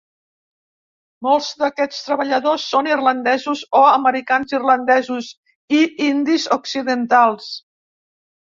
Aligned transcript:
Molts 1.25 1.49
d'aquests 1.59 1.99
treballadors 2.07 2.65
són 2.71 2.89
irlandesos 2.93 3.63
o 3.81 3.83
americans-irlandesos 3.91 5.31
i 5.81 5.83
indis 6.09 6.49
occidentals. 6.61 7.53